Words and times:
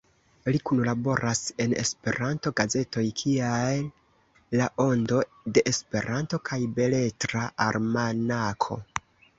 Li 0.53 0.59
kunlaboras 0.67 1.41
en 1.65 1.75
Esperanto 1.81 2.51
gazetoj 2.61 3.05
kiaj 3.21 3.75
La 4.61 4.71
Ondo 4.87 5.21
de 5.59 5.67
Esperanto 5.75 6.43
kaj 6.51 6.61
Beletra 6.81 7.47
Almanako. 7.71 8.83